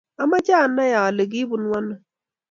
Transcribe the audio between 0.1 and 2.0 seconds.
amoche anai ale kibunuu ano.